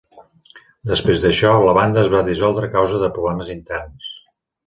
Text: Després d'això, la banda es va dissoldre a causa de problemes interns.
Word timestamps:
Després 0.91 1.25
d'això, 1.25 1.51
la 1.67 1.75
banda 1.79 2.01
es 2.03 2.09
va 2.15 2.23
dissoldre 2.31 2.69
a 2.69 2.73
causa 2.79 3.03
de 3.05 3.13
problemes 3.19 3.53
interns. 3.59 4.09